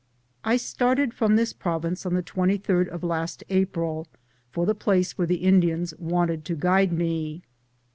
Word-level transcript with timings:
I 0.43 0.57
started 0.57 1.13
from 1.13 1.35
this 1.35 1.53
province 1.53 2.07
on 2.07 2.15
the 2.15 2.23
23d 2.23 2.87
of 2.87 3.03
last 3.03 3.43
April, 3.49 4.07
for 4.49 4.65
the 4.65 4.73
place 4.73 5.15
where 5.15 5.27
the 5.27 5.35
Indians 5.45 5.93
wanted 5.99 6.43
to 6.45 6.55
guide 6.55 6.91
me. 6.91 7.43